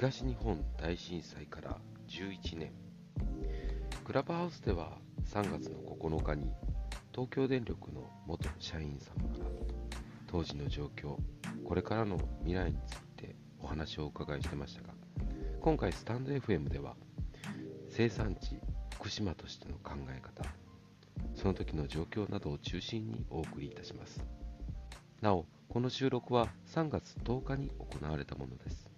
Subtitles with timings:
[0.00, 1.76] 東日本大震災から
[2.08, 2.72] 11年。
[4.02, 4.92] クラブハウスでは
[5.26, 6.50] 3月の9日に
[7.12, 9.50] 東京電力の元社員様から
[10.26, 11.16] 当時の状況
[11.66, 14.94] これからの未来についてお話をお伺いしてましたが
[15.60, 16.96] 今回スタンド FM では
[17.90, 18.58] 生産地
[18.94, 20.48] 福島としての考え方
[21.34, 24.24] その時の状況などを中心にお送りいたします。
[25.20, 28.89] なおこの収録は3月10日に行われたものです。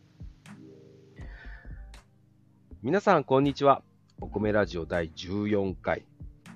[2.83, 3.81] 皆さん、こんにちは。
[4.21, 6.05] お米ラジオ第14回、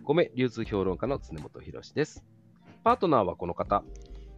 [0.05, 2.25] 米流通評論家の常本博です。
[2.83, 3.85] パートナーはこの方。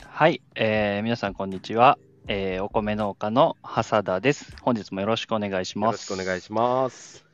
[0.05, 1.99] はい、えー、皆さん、こんにちは。
[2.27, 4.55] えー、お米農家の長田です。
[4.61, 6.11] 本日もよろしくお願いします。
[6.11, 7.28] よろしくお願いします。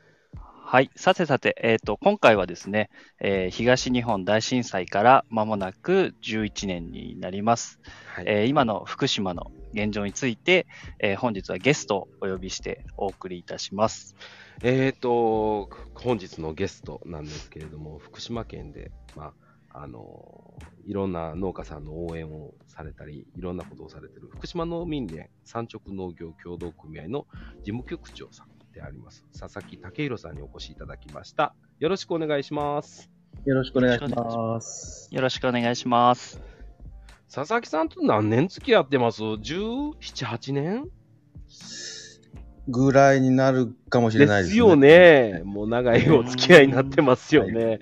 [0.66, 0.90] はい。
[0.96, 2.88] さてさて、えっ、と、今回はですね、
[3.20, 7.78] えー東日本大震災から間もなく11年になります。
[8.06, 10.66] はい、えー今の福島の現状について、
[11.00, 14.16] えー本日はゲストをお呼びしてお送りいたします。
[14.62, 19.34] えーと、本日のゲストなんですけれども、福島県で、ま
[19.70, 20.54] あ、あの、
[20.86, 27.26] いろんな農家さんの応援をされたり、いろんなことをされている、福島農民連産直農業協同組合の
[27.58, 31.54] 事務局長さんであります、佐々木武弘さんにお越しいただきました。
[31.78, 33.08] よろしくお願いします。
[33.44, 35.08] よろしくお願いします。
[35.12, 36.42] よろしくお願いします。
[37.32, 40.90] 佐々木さんと何年付き合ってます ?17、8年？
[42.66, 44.58] ぐらいになるかもしれないですすね。
[44.58, 45.42] よね。
[45.44, 47.78] もう長いお付き合いになってますよね。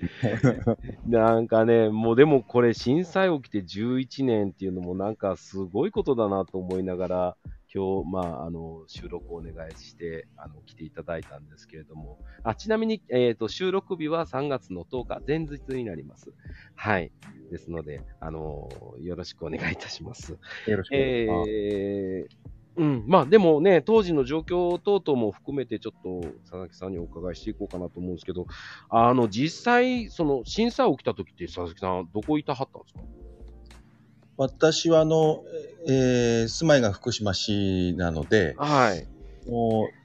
[1.07, 7.37] なんかね、もうでもこれ震災起きて11年っていうのもなんかすごいことだなと思いながら、
[7.73, 16.31] 今日、まあ、あの、収録をお願いして、あの、来ていただいたんですけれども、あ、ちなみに、えっ、と、収録日は3月の10日、前日になります。
[16.75, 17.11] はい。
[17.51, 18.69] ですので、あの、
[19.01, 20.37] よろしくお願いいたします。
[20.67, 21.49] よろしくお願いします。
[21.49, 28.47] えーうん、まあでもね、当時の状況等々も含めて、ちょっと佐々木さんにお伺いしていこうかなと思うんですけど、
[28.89, 33.01] あの実際、その震災起きた時って、佐々木さん、どこいたはったんですか？
[34.37, 35.43] 私は、あの、
[35.87, 39.07] えー住まいが福島市なので、はい。
[39.49, 40.03] もう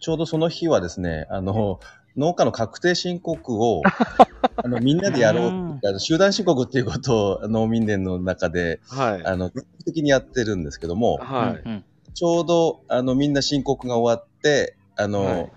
[0.00, 1.80] ちょうどその日はですね、あの、
[2.16, 3.82] 農家の確定申告を、
[4.56, 9.26] あの、みんなでやろうってあの集団申告っていうことを農民連の中で、はい。
[9.26, 9.50] あの、
[9.84, 11.84] 的にやってるんですけども、はい。
[12.14, 15.52] ちょうど、あの、みんな申告が終わって、あの、はい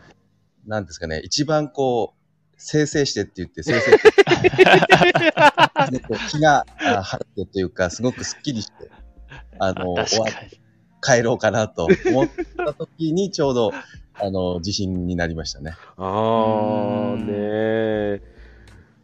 [0.67, 4.11] なんですかね、一番こう、生成してって言って、生成して、
[6.29, 8.89] 気があ晴れてというか、すごくすっきりして、
[9.59, 10.49] あの、確終わかに。
[11.01, 12.27] 帰ろうかなと思っ
[12.57, 13.71] た時に、ちょうど、
[14.15, 15.75] あの、地震になりましたね。
[15.95, 18.21] あーねー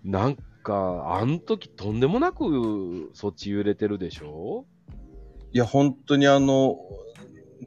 [0.03, 4.65] なんか、あの時とんでもなくそっち揺れてるでしょ？
[5.53, 6.79] いや、本当にあの、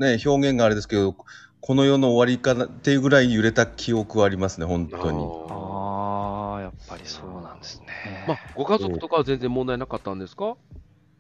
[0.01, 1.15] ね、表現があれですけど、
[1.61, 5.25] この世の終わりかなっていうぐらい揺れた記憶はありますね、本当に。
[5.49, 8.25] ああ、やっぱりそうなんですね。
[8.27, 10.57] まあ、ご家族とかは全然問題なかったんですか？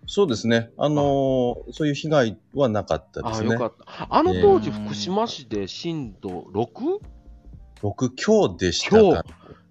[0.07, 0.71] そうですね。
[0.79, 3.53] あのーそういう被害はなかったでああ、すね。
[3.53, 4.07] よかった。
[4.09, 7.01] あの当時、えー福島市で震度 6?
[7.83, 9.25] 6強でした強か。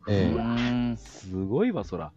[0.10, 2.12] えうーんすごいわ、そら。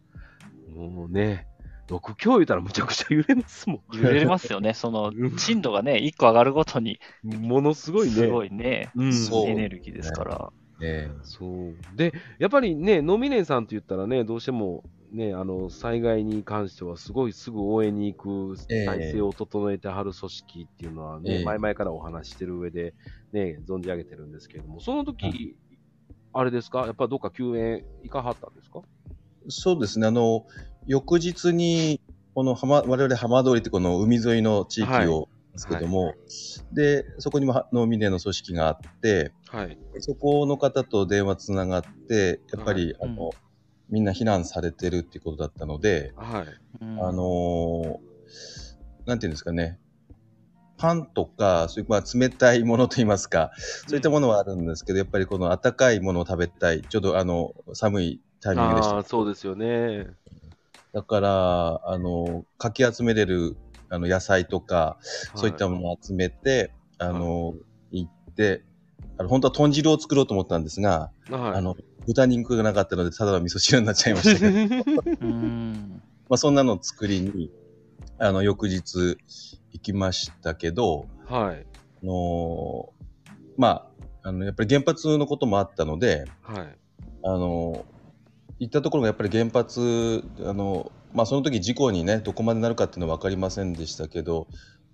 [0.74, 1.46] もうね、
[1.88, 4.74] 6強言うたらむちゃくちゃ揺れますも揺れますよね。
[4.74, 7.30] そのうん震度がね、1個上がるごとに、ん。
[7.30, 8.12] ものすごいね。
[8.14, 10.52] すごいね、うん、そうエネルギーですから。
[10.80, 11.96] ええそう。
[11.96, 18.78] で、やっぱりね、ノミネンさんって言ったらね、どうしても、ね、あの、災害に関してはすごいすぐ応援に行くええ。
[18.84, 21.44] 体制を整えてはる組織っていうのはね、ええ。
[21.44, 22.94] 前々からお話ししてる上で、
[23.32, 25.38] ね、存じ上げてるんですけれども、その時、はい。
[26.32, 26.80] あれですか？
[26.86, 28.82] やっぱどっか救援行かはったんですか？
[29.48, 30.06] そうですね。
[30.06, 30.46] あの、
[30.86, 32.00] 翌日に、
[32.34, 35.22] この浜、我々浜通りってこの海沿いの地域はい。
[35.22, 36.14] を、ですけども、
[36.72, 39.78] で、そこにもは農民連の組織があって、はい。
[40.00, 43.30] そこの方と電話つながって、やっぱり、はいあの、
[43.90, 46.46] みんな避難されてるっていうことだったので、はい。
[46.82, 48.08] うんあのー
[49.06, 49.78] なんていうんですかね、
[50.76, 53.52] パンとか、そういうまあ冷たいものといいますか、
[53.86, 59.02] そういったものはあるんですけど、やっぱりこの温かいものを食べたい、ちょうどあの寒いタイミングでしたああ、。
[59.02, 60.08] そうですよね。
[60.92, 63.56] だから、あの、かき集めれる
[63.90, 64.98] あの野菜とか、
[65.34, 67.54] そういったものを集めて、あの、
[67.90, 68.64] 行って、
[69.16, 71.42] あの本当は豚汁を作ろうと思ったんですが、の。
[71.42, 71.58] はい。
[71.58, 71.76] あの、
[72.06, 77.50] 豚肉がなかったので、ただの味噌汁になっちゃいましたけど、 うんまあそんなのを作りに、
[78.18, 79.18] あの、翌日
[79.72, 81.66] 行きましたけど、はい。
[82.02, 82.92] あの
[83.56, 83.68] ま
[84.22, 86.78] あ、あの、やっぱり原発のこともあったので、はい。
[87.24, 87.84] あの、
[88.58, 94.46] 行ったところがやっぱり原発、あの、まあその時事故にね、どこまでなるかっていうのは分かりませんでしたけど、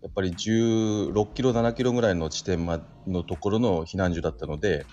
[0.02, 4.86] やっぱり16キロ、7キロぐらいの地点まのところの避難所だったので、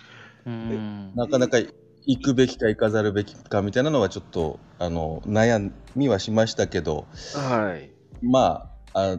[0.45, 1.57] うんなかなか
[2.05, 7.89] 行くべきか行かざるべきかみたいなのはちょっとあの悩みはしましたけど、はい。
[8.21, 9.17] まああ、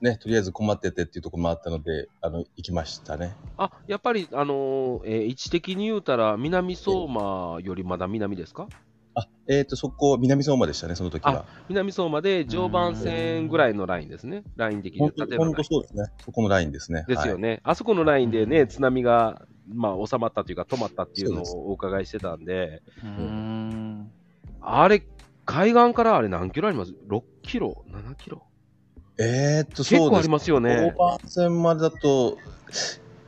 [0.00, 3.34] ね、とりあえず困っててっていうところもあったので、あの行きましたね。
[3.58, 8.66] あ、やっぱり、あのーえー位置的に言うたら、南相馬よりまだ南ですか？
[9.20, 11.44] あ、えっ、と、そこ、南相馬でしたね、その時は。
[11.68, 14.44] 南相馬で常磐線ぐらいのラインですね。
[14.56, 15.10] ライン的に本
[15.54, 16.04] 当そうですね。
[16.24, 17.00] そこのラインですね。
[17.00, 17.60] はいですよね。
[17.64, 24.10] あそこのラインでね、津波が、まあ、収まったというか、止まったっていうのをお伺いしてたんで、うん
[24.60, 25.02] あれ、
[25.46, 28.42] 海岸からあれ何キロあります ?6 キロ ?7 キロ？
[29.18, 30.30] えー、っと、結構ありそうです。
[30.30, 31.04] ますよね常。
[31.04, 32.38] 磐線までだと、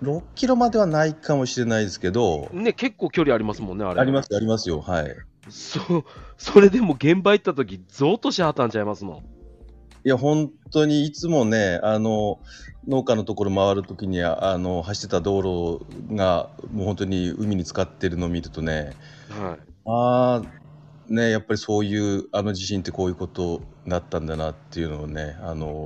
[0.03, 4.01] 6キロまではないかもしれないですけど、ね、結構距離ありますもんね、あれ。
[4.01, 4.81] あります、ありますよ。
[4.81, 5.17] はい。
[5.53, 6.05] そう、
[6.39, 9.19] それでも現場行った時、ゾーッとしはったんちゃいますもん。
[9.19, 12.41] いや、本当にいつもね、あの、
[12.89, 18.91] 農家のところ回るときにああの走ってた道路がもう本当に海に浸かってるのを見るとね、
[19.31, 19.73] はい。
[19.87, 25.85] ああ、ね、やっぱりそういうあの地震ってこういうことだったんだなっていうのをね、あの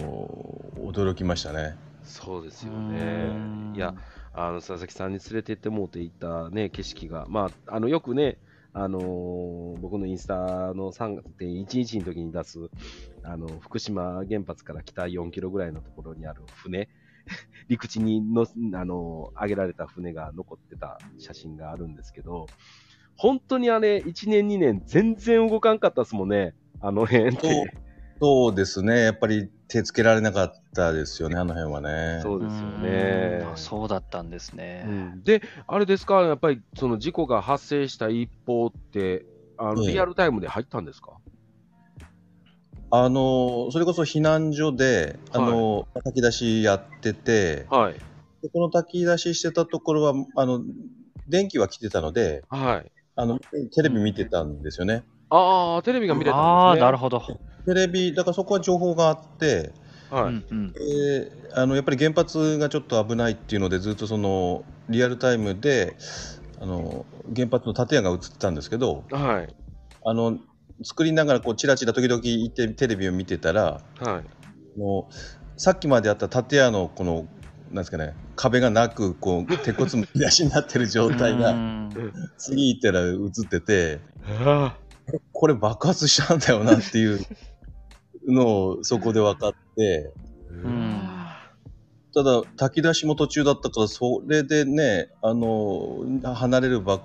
[0.78, 1.76] 驚きましたね。
[2.02, 3.76] そうですよね。
[3.76, 3.94] いや、
[4.32, 8.38] あの佐々木さんに連れてってもうていったね、景色が、まあ、あのよくね、
[8.78, 10.34] あのー僕のインスタ
[10.74, 12.58] の3.11の時に出す、
[13.22, 16.90] あの福島原発から北4キロぐらいのところにある船、
[17.68, 22.46] 陸地にの、あのー上げられた船が残ってた写真があるんですけど、
[23.16, 27.72] 本当にあれ、1年、2年、全然動かんかったですもんね、あの辺って。
[28.20, 32.20] そうですね、やっぱり手つけられなかったですよね、あの辺はね。
[32.22, 34.84] そうですよねうそうだったんですね。
[34.86, 39.24] うんで、あれですか、やっぱりその事故が発生した一報って、
[39.58, 41.18] あのええリアルタイムで入ったんですか、
[42.90, 47.94] あのそれこそ避難所で、あの炊き出しやってて、はい。
[48.42, 50.62] でこの炊き出ししてたところは、あの
[51.26, 52.92] 電気は来てたので、はい。
[53.16, 53.40] あの
[53.74, 55.02] テレビ見てたんですよね。
[55.30, 56.84] ああ、テレビが見れたんですね。
[56.84, 57.22] ああ、なるほど。
[57.66, 59.72] テレビ、だからそこは情報があって、
[60.10, 60.44] はい。
[61.54, 65.96] あのやっぱり原発がちょっと危ないっていうので、ずっとそのリアルタイムで
[66.60, 67.04] あの
[67.34, 69.54] 原発の建屋が映ってたんですけど、はい。
[70.04, 70.38] あの
[70.82, 74.22] 作りながらこうチラチラ時々行ってテレビを見てたら、は
[74.76, 74.78] い。
[74.78, 77.26] もうさっきまであった建屋のこの
[77.70, 81.90] なんですかね壁がなくこう鉄骨むき出しになってる状態うがん
[82.38, 83.14] 次行ったら映
[83.44, 84.00] ってて
[84.44, 84.76] あ
[85.32, 87.20] これ爆発したんだよなっていう
[88.26, 90.12] のをそこで分かって
[90.64, 90.96] あん
[92.16, 95.98] ただ炊き出しも途中だったからそれでねあの
[96.34, 97.02] 離れるわ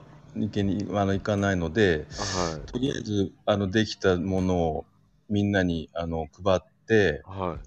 [0.54, 2.72] けにあのいかないのではい。
[2.72, 4.86] とりあえずあのできたものを
[5.30, 7.58] みんなにあの配っては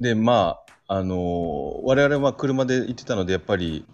[0.00, 0.02] い。
[0.02, 3.84] でまああの我々は車で行ってたのでやっぱり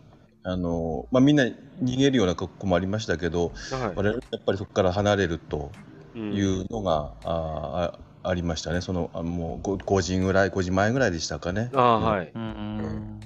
[0.43, 3.93] あの、まあ、みんな逃げるような格好もありましたけどはい。
[3.97, 11.71] 我々はやっぱりそこから離れるとういんうのが、ああありましたねそのあもう 5, 5時ぐらい5時前ぐらいでしたかね。
[11.75, 12.33] ああ、はい。
[12.35, 13.21] うんうん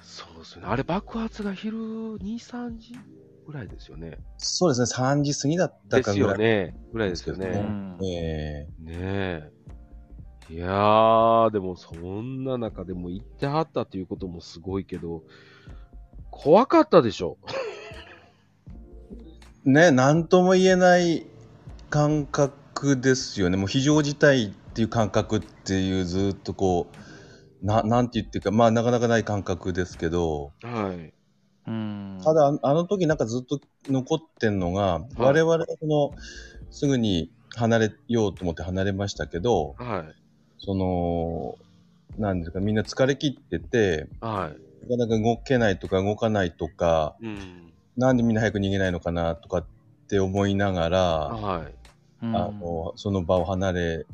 [0.00, 0.68] そうですよね。
[0.68, 1.76] あれ、爆発が昼
[2.20, 2.94] 2、3時
[3.46, 4.18] ぐらいですよね。
[4.38, 6.30] そうですね3時過ぎだったですかぐらい。
[6.30, 6.74] よね。
[6.92, 7.46] ぐらいですようね。
[7.58, 9.52] んえねえ。
[10.50, 15.22] いやー、でもそんな中でも行ってはったっていうこともすごいけど、
[16.30, 17.38] 怖かったでしょ。
[19.66, 21.26] えね何とも言えない
[21.90, 26.88] 感覚ですよねもう非常事態っていう感覚っていうずっとこ
[27.62, 31.12] うななんて言っていうかまあなかなかない感覚ですけどはい。
[31.66, 36.14] うんただああの時なんかずっと残ってんのが、我々はその
[36.70, 40.14] すぐに離れようと思って離れましたけどはい。
[40.58, 41.56] その
[42.18, 44.88] なんですかみんな疲れ切っててはい。
[44.90, 47.73] なかなか動けないとか動かないとかうん。
[47.96, 49.66] なんでみんな早く逃げないのかなとかっ
[50.08, 51.74] て思いながら、はい。
[52.22, 54.06] うんあのその場を離れ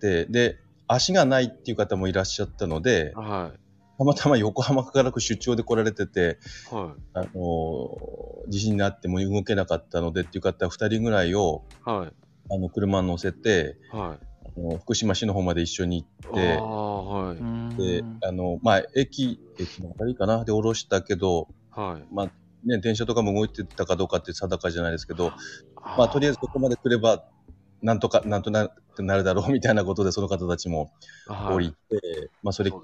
[0.00, 3.50] てで足がないっていう方もいらっしゃったのでは
[3.98, 6.38] たまたま横浜から出張で来られてて
[6.72, 6.74] い。
[6.74, 11.90] はあの地震になっても動けなかったのでっていう方2人ぐらいをい。
[11.90, 12.12] はい。
[12.52, 14.26] あの車に乗せてはい。
[14.56, 17.36] あの福島市の方まで一緒に行ってああ、はい。
[17.36, 22.14] うんであの、まあ、駅駅のあたりかなで降ろしたけど、はい。
[22.14, 22.30] まあ
[22.64, 25.32] ね、電車とかも動いてたかどうかって定かじゃないですけど、
[25.76, 27.24] あまあ、とりあえずここまで来れば
[27.82, 30.92] なんとかなんとなくなるだろうみたいなことでその方たちも
[31.26, 32.74] はい降りて、まあそれき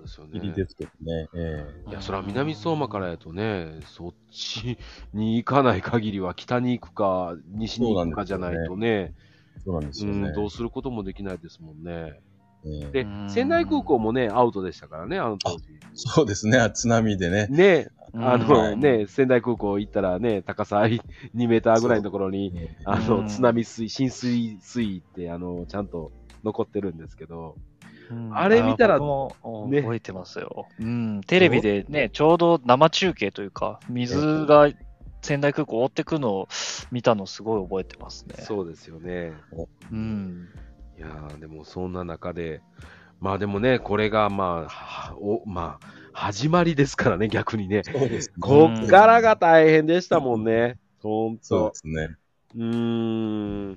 [0.40, 0.54] りね。
[0.54, 1.28] ですけどね。
[1.34, 4.78] えいや、それは南相馬からやとね、そっち
[5.12, 10.30] に行かない限りは北に行くか、西に行くかじゃないとね、えそうなんですうよね。
[10.30, 12.20] ん、どうすることもできないですもんね。
[12.66, 15.64] ええでうん、仙台空港もね、アウトでしたからね、あの当時。
[15.94, 17.46] そうですね、津波でね。
[17.48, 18.46] ね、あうん。
[18.46, 21.00] のね、仙台空港行ったらね、高さ2
[21.48, 22.52] メーターぐらいのところに、
[22.84, 23.28] あの、うん。
[23.28, 26.12] 津波水、浸水水位って、あの、ちゃんと
[26.44, 27.56] 残ってるんですけど、
[28.10, 28.36] うん。
[28.36, 29.06] あれ見たらね。
[29.42, 30.68] 覚えてますよ。
[30.80, 34.70] うん、テレビでね、ちょうど生中継というか、水が
[35.22, 36.48] 仙台空港を追ってくのを
[36.92, 38.36] 見たのすごい覚えてますね。
[38.38, 39.32] そうですよね。
[39.90, 40.48] うん。
[40.96, 42.60] いやー、でもそんな中で、
[43.20, 47.82] まあでもね、これがまあ、はおまあ、始まりですからね、逆にね。
[47.84, 48.34] そうですね。
[48.40, 50.78] こっからが大変でしたもんね。
[51.02, 51.74] ほんとそうで。
[51.74, 52.16] すね。
[52.54, 53.76] うーん。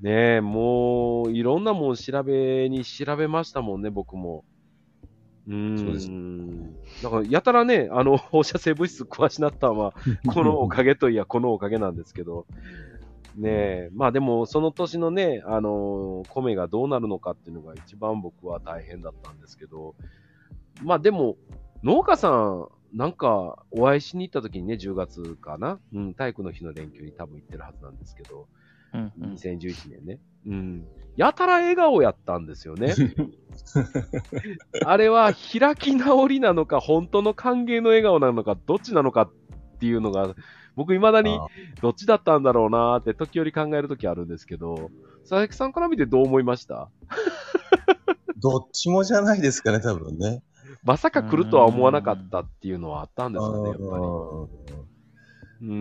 [0.00, 4.44] ねえ、もう、いろんなもん調べに調べましたもんね、僕も。
[5.46, 5.78] うーん。
[5.78, 6.10] そうです
[7.02, 9.94] だから、やたらね、あの、放射性物質詳しなったのは、
[10.26, 12.46] このおかげといや、このおかげなんですけど。
[13.36, 19.94] ねえ、まあでも、その年のね、あの米がどうなるのかっていうのが一番僕は大変だったんですけど、
[20.82, 21.36] まあでも、
[21.82, 28.48] 農家さん、なんか、お会いしに行った時にね、10月かな、うん、体育の日の連休に多分行ってるはずなんですけど、
[28.94, 30.18] うんうん2011年ね。
[30.46, 30.86] うん。
[31.16, 32.94] やたら笑顔やったんですよね。
[34.86, 39.30] あれは開き直りなのか、本当の歓迎の笑顔なのか、どっちなのかっ
[39.78, 40.34] ていうのが、
[40.78, 41.46] 僕未だにあ
[41.82, 44.90] どっちだったんだろうなーって時折考える時あるんですけど、
[45.22, 46.88] 佐々木さんから見てどう思いました？
[48.40, 50.42] どっちもじゃないですかね、多分ね。
[50.84, 53.86] まさか来るとは思わなかったっていうのはあったんですかね、やっぱり。
[55.60, 55.72] うー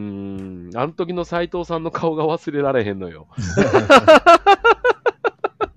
[0.73, 0.75] ん。
[0.75, 3.27] あの時の斎藤さんの顔が忘れられへんのよ。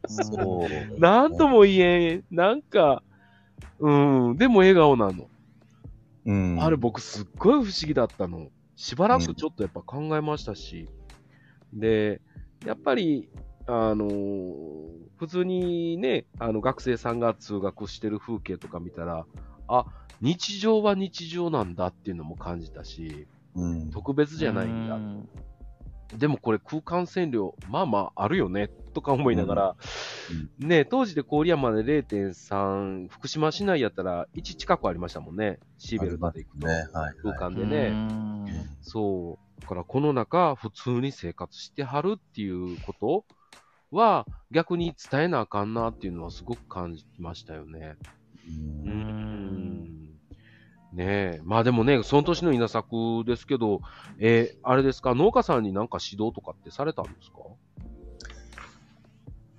[0.09, 1.01] そう。
[1.01, 2.25] なんとも言えん。
[2.31, 3.03] なんか、
[3.79, 3.91] う
[4.33, 4.37] ん。
[4.39, 5.29] でも笑顔なの。
[6.27, 6.59] うん。
[6.63, 8.49] あれ僕すっごい不思議だったの。
[8.81, 10.89] しばらくちょっとやっぱ考えましたし。
[11.75, 12.23] で、
[12.65, 13.29] やっぱり、
[13.67, 19.27] あのー普通にね、あの学生さんが通学してる風景とか見たら、
[19.69, 19.85] あ、
[20.23, 23.91] 日常は日常なんだっていうのも感じたし、うん。
[23.91, 24.99] 特別じゃないんだ。
[26.13, 29.77] うんでもこれ空間線量、まあまああるよね、とか思いながら、
[30.59, 35.59] ね、当時で郡山で0.3、福島市内やったら1近くありましたもんね。
[35.79, 36.67] シーベルトで行くと。
[36.67, 37.15] ね、はい。
[37.23, 37.91] 空間でうね。
[37.91, 38.47] ん
[38.83, 39.61] そう。
[39.61, 43.25] だからこの中、普通に生活してはるっていうこと
[43.91, 47.97] は、逆に伝えなあかんなっていうのはすごく感じましたよね。
[48.85, 49.40] うん。
[50.93, 51.41] ねえ。
[51.45, 53.81] まあでもね、その年の稲作ですけど、
[54.19, 57.39] えーあれですか、農家さんになんか指導とかってされたんですか？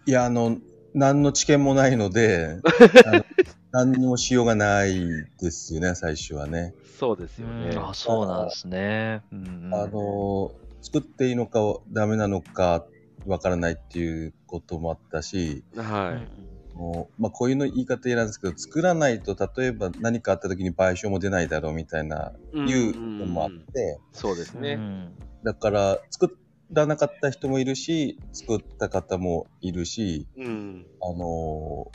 [0.05, 0.57] いや、あの、
[0.93, 2.59] 何の知見もないので、
[3.05, 3.25] あの
[3.71, 4.93] 何にもしようがない
[5.39, 6.73] ですよね、最初はね。
[6.99, 7.75] そうですよね。
[7.77, 9.21] あ、そうなんですね。
[9.31, 11.59] うんあの、作っていいのか
[11.91, 12.85] ダメなのか
[13.25, 16.27] わからないっていうこともあったし、はい。
[16.73, 24.73] もうまあ、こういうの言い方嫌なんですけど、作らないと例えば何かあった時に賠償も出ないだろうみたいな、いうのもあって、そうですね。
[24.73, 25.13] うん
[25.43, 26.37] だから作
[26.71, 30.85] らなかった人もいるし、作った方もいるし、うん。
[31.01, 31.91] あの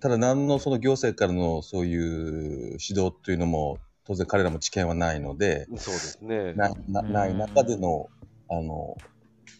[0.00, 6.54] ただ何のその行政からのそういう指導というのも当然彼らも知見はないので、そうですね。
[6.54, 8.08] なない中での、
[8.50, 8.96] あの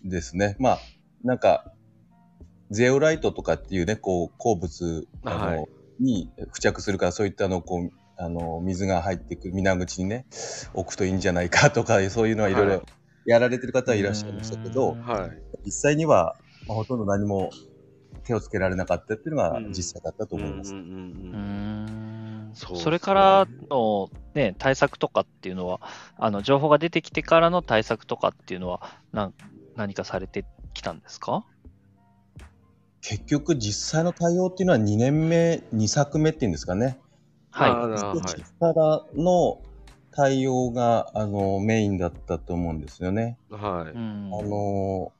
[0.05, 0.79] ですね、まあ、
[1.23, 1.73] なんか、
[2.73, 5.67] ゼオライトとかっていうね、こう、鉱物あの、はい。
[6.01, 10.27] に付着するから、そういったあの、こう、あの、水が入ってくる水口にね、
[10.75, 12.83] 置くといいんじゃないかとか、 そういうのはいろいはろ
[13.27, 15.31] やられてる方はいらっしゃいましたけど、うんはい。
[15.65, 16.37] 実際には、
[16.67, 17.51] まあ、ほとんど何も
[18.25, 19.69] 手をつけられなかったっていうのがうん。
[19.71, 20.75] 実際だったと思います。
[22.55, 25.81] そうそれからの、ね、対策とかっていうのは、
[26.17, 29.35] あの情報が出てきてからの対策とかっていうのはなん
[29.75, 31.45] 何かされてきたんですか？
[33.03, 36.99] 結局、実際の対応っていうのは2年目、2作目っていうんですかね。
[37.51, 37.99] あはい。
[37.99, 39.61] そっちからの
[40.13, 43.39] 対応があのメインだったと思うんですよね。
[43.51, 43.97] はい。
[43.97, 45.13] あの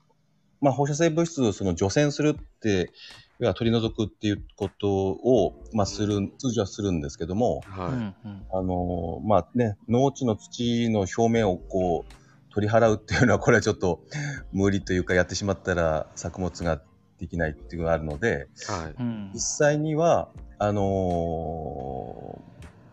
[0.61, 2.93] まあ、放射性物質をその除染するって、
[3.41, 8.43] 要は取り除くっていうことを、まあ、する、通常はするんですけども、うはんうん。
[8.53, 12.13] あのまあね、農地の土の表面をこう、
[12.55, 14.05] 取り払うっていうのは、これはちょっと
[14.53, 16.81] 無理というか、やってしまったら作物が
[17.23, 18.73] できないっていうのがあるので、い。
[18.73, 18.95] はい。
[18.99, 22.41] うん実際には、あの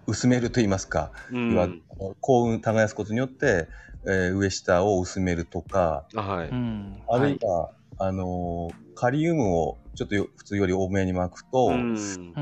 [0.07, 1.69] 薄めると言いますか、うん要は
[2.21, 3.67] 幸運耕すことによって、
[4.05, 6.49] えー上下を薄めるとか、はい。
[6.49, 12.41] うんあるいは、あのーカリウムをちょっとよ普通より多めに巻くと、うんう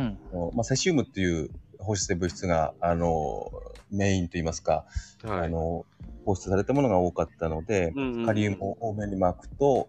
[0.52, 4.84] んまあ、セシウムっていう放射性物質が、あのーメインと言いますか、
[5.24, 5.46] はい。
[5.46, 9.88] あのー放出されたものが多かったので、うんうんカリウムを多めに巻くと、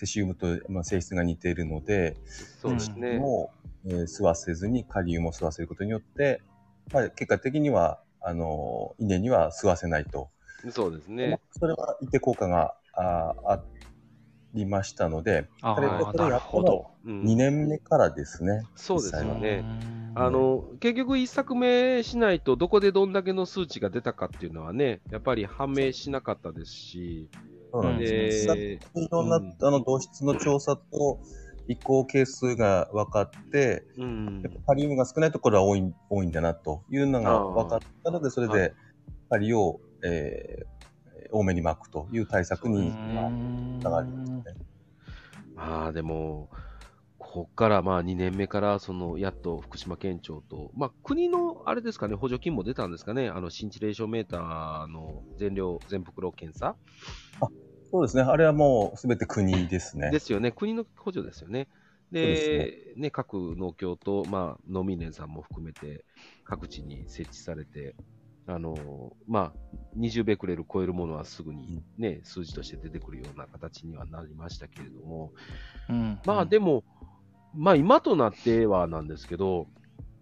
[0.00, 2.16] セシウムと、まあ、性質が似ているので、
[2.58, 3.18] そうですね。
[3.18, 3.52] も
[3.84, 6.40] う、えー吸わせずにカリウムを吸わせることによって、
[6.90, 10.30] まあ、結果的には、あの、稲には吸わせないと。
[10.70, 11.40] そうですまあね。
[11.52, 13.60] それは一定効果がああ
[14.54, 16.86] りましたので、あそれあ、これなるほど。
[17.04, 18.64] うん2年目からですね。
[18.76, 19.62] そうですよね。
[19.84, 27.28] うんあの、結局一作目しないと、どこでどんだけの数値が出たかっていうのはね、やっぱり判明しなかったですし、
[27.72, 29.56] そうなんですいろんな、うん。
[29.60, 31.20] あの同質の調査と
[31.68, 34.40] 移行係数が分かって、うん。
[34.42, 38.74] やっぱカリウムが少ないところは多い多いんだなというのが分かったので、それはで
[39.28, 40.80] カリを、えー
[41.32, 43.30] 多めに巻くという対策に、あ
[43.80, 44.42] つながりますね。
[45.54, 46.48] まあでも、
[47.32, 56.74] こっからまあ2年目から、そのやっと福島県庁と、まあ国のあれですかね、補助金も出たんですかね、あのシンチレーションメーターの全量、全袋検査。
[57.92, 58.24] そうですね。
[58.24, 60.10] あれはもうすべて国ですね。
[60.10, 61.68] ですよね、国の補助ですよね。
[62.10, 66.04] ですで、ね、各農協と、まあ、農民連さんも含めて、
[66.44, 67.94] 各地に設置されて、
[68.46, 75.32] あのまあ、20ベクレル超えるものはすぐにね、数字として出てくるような形にはなりましたけれども、
[75.88, 76.18] うん。
[76.24, 76.82] まあでも、
[77.54, 79.66] まあ今となってはなんですけど、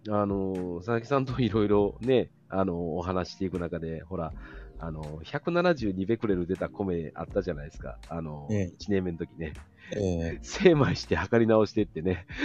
[0.09, 4.33] あの、佐々木さんといろいろね、あの、お話していく中で、ほら、
[4.79, 7.97] あの、172ベクレル出た米あったじゃないですか。
[8.07, 9.53] あの、ええ1年目の時ね。
[9.95, 12.25] え精米して測り直してってね。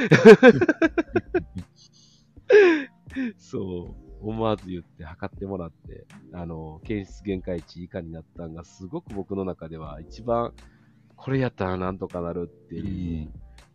[3.38, 10.52] そう、思わず言って測ってもらって、あの、検出限界値以下になったんが、すごく僕の中では一番、
[11.16, 13.32] これやったらなんとかなるっていう、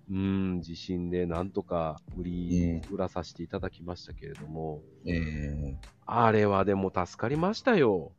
[0.10, 8.12] うん、自信でなんとか売り、売らさせていただきましたけれども、ええあれはでも助かりましたよ。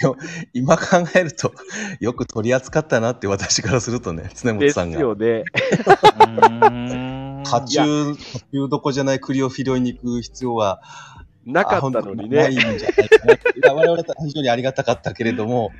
[0.00, 0.16] でも
[0.54, 1.52] 今考えると、
[2.00, 5.00] よく取り扱ったなって私からするとね、常です本さんが。
[5.00, 5.44] よね。
[6.26, 6.30] う
[6.70, 10.80] ん 家中、家中どこじゃない栗を拾いに行く必要は、
[11.46, 12.36] なかったのにね。
[12.36, 12.86] ないんじゃないか
[13.68, 13.74] な。
[13.74, 15.72] 我々は非常にありがたかったけれども、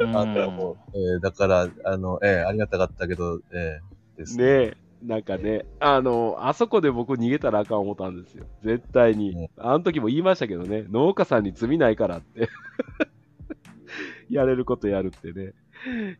[0.00, 8.44] うんあの、えーだから、あの、えーありがたかったけど、えーですねえ、なんかね、あの、あそこで僕逃げたらあかん思ったんですよ。
[8.62, 9.34] 絶対に。
[9.34, 12.48] ねあの時も言いましたけどね、農家さんに罪ないからって。
[14.30, 15.54] やれることやるってね、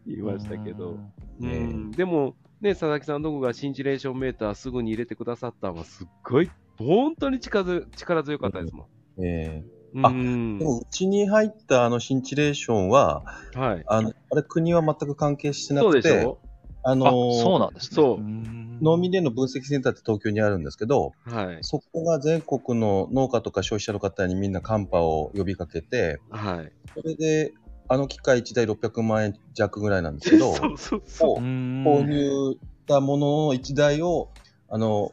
[0.06, 0.98] 言いましたけど。
[1.40, 8.88] うんうん、でも、ね、佐々木さんどこがシンチレーションメーターすぐに入れてくださったのはすっごい、本当に力強力強かったですも
[9.22, 9.64] えん。
[10.02, 13.84] あうんーでも、うちに入ったあの、シンチレーションは、はい。
[13.86, 16.38] あの、あれ、国は全く関係してなそうくて、でしょ？
[16.82, 17.96] あのあ、そうなんですね。
[17.96, 21.58] そううん農民連の分析センターって東京にあるんですけど、はい。
[21.62, 26.72] そこが全国の農家とか消費者の方にみんなカンパを呼びかけて、はい。
[26.94, 27.54] それで、
[27.88, 31.40] あの機械1台600万円弱ぐらいなんですけど、そうそうそう。
[31.40, 34.28] うん購入したものの1台を、
[34.68, 35.10] あの、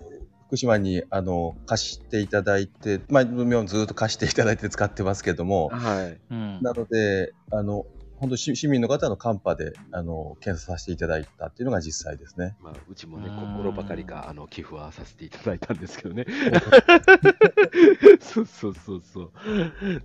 [0.53, 6.21] 福島に、あの、貸していただいて、まあ、ずっと貸していただいて使ってますけども、はい。
[6.29, 7.87] うんなので、あの、
[8.17, 12.55] 本当市市民の方のカンパで、あの、検査させていただいたっていうのが実際ですね。
[12.61, 16.27] まあ、うちもね、うん心ばかりか、あの、寄付はさせていただいたんですけどね。
[18.21, 19.31] そうそうそうそう。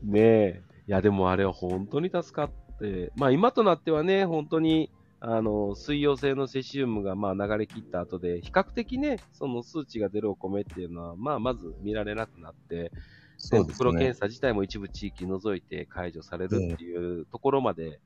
[0.02, 0.62] ねえ。
[0.87, 12.92] いや、でもあれは本当に助かって、まあ今となってはね、本当に、あの、水溶性のセシウムがまあ流れ切った後で、比較的ね、その数値が出るお米っていうのは、まあまず見られなくなって、
[13.37, 14.14] そうです袋検ね。
[14.14, 18.00] 査自体も一部地域除いて解除されるっていうところまで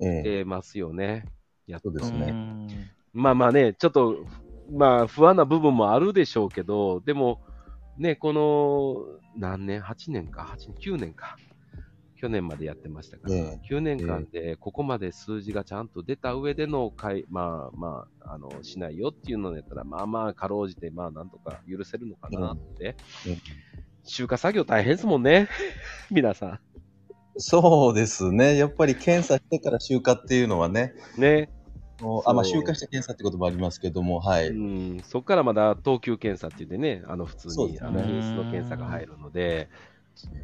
[0.00, 1.24] ええ出ますよね。
[1.66, 2.26] やっそうですね。
[2.30, 2.68] うん
[3.12, 4.26] まあまあね、ちょっと、
[4.70, 7.40] まあ不安な部分もあるでしょうけど、でも、
[7.98, 11.36] ね、この、何年 ?8 年か ?8 年 ?9 年か？
[12.16, 22.96] 去年までやってましたから、え9年間でここまで数字がちゃんと出た上でのかい、まあまあ、あの、しないよっていうのやったら、まあまあ、かろうじて、まあなんとか許せるのかなって。
[23.26, 23.36] うん
[24.06, 25.48] 集荷作業大変ですもんね。
[26.10, 26.60] 皆さ
[27.36, 28.56] そうですね。
[28.56, 31.20] やっぱり検査してから集荷っていうのはね、ん。
[31.20, 31.50] ね。
[32.24, 34.48] あまあ、集荷して検査ってこともありますけども、はい。
[34.48, 39.68] うん、そこからまだ等級検査って言ってね、あの普通に、あの品質の検査が入るので、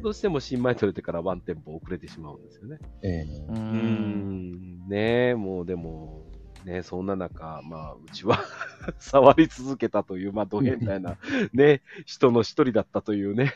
[0.01, 2.77] どうしても新米取れてからワンテンポ遅れてしまうんですよね。
[3.03, 3.21] ええ。
[3.47, 4.51] ううん。
[4.85, 6.23] ん、ねえ、もうでも、
[6.65, 8.39] ねそんな中、まあ、うちは
[8.97, 11.17] 触り続けたという、まあ、ド変態な、
[11.53, 13.53] ね、人の一人だったというね、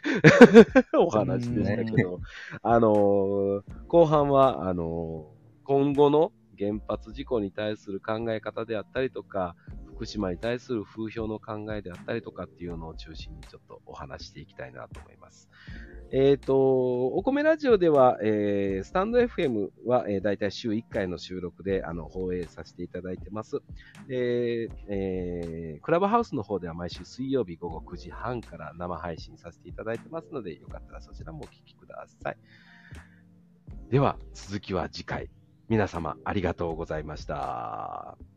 [0.97, 2.19] お話でしたけど、
[2.61, 9.55] あのー後半は、あのー今後の原発事故に対する考え方であったりとか、
[9.97, 15.49] 福島に対する風評の考えであったりとかっていうのを中心にちょっとお話していきたいなと思います。
[16.11, 23.57] えっ、と、お米ラジオでは、えースタンド FM は、えー、大体週1回の収録であの放映させていただいてます。
[24.07, 32.37] で、えークラブハウスの方では毎週水曜日午後9時半から生配信させていただいてますので、よかったらそちらもお聞きください。
[33.89, 35.31] では、続きは次回。
[35.69, 38.36] 皆様ありがとうございました。